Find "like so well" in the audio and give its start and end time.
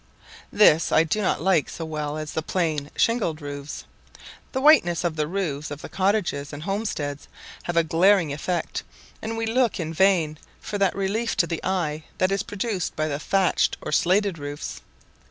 1.43-2.17